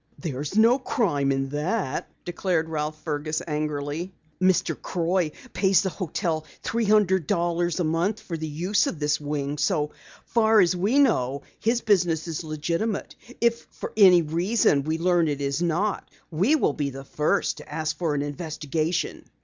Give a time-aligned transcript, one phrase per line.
[0.17, 4.11] "There's no crime in that," declared Ralph Fergus angrily.
[4.41, 4.75] "Mr.
[4.81, 9.59] Croix pays the hotel three hundred dollars a month for the use of this wing.
[9.59, 9.91] So
[10.25, 13.15] far as we know his business is legitimate.
[13.39, 17.71] If for any reason we learn it is not, we will be the first to
[17.71, 19.25] ask for an investigation."